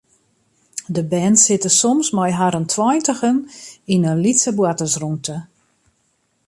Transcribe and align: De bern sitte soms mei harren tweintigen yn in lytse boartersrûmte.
De 0.87 1.03
bern 1.11 1.35
sitte 1.43 1.71
soms 1.79 2.07
mei 2.17 2.31
harren 2.39 2.67
tweintigen 2.73 3.37
yn 3.93 4.05
in 4.09 4.21
lytse 4.23 4.51
boartersrûmte. 4.59 5.35